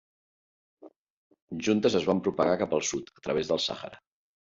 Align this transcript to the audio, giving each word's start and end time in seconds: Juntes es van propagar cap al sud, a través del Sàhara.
Juntes 1.67 1.97
es 1.99 2.07
van 2.11 2.21
propagar 2.29 2.55
cap 2.63 2.73
al 2.79 2.81
sud, 2.93 3.13
a 3.21 3.27
través 3.29 3.53
del 3.53 3.63
Sàhara. 3.67 4.01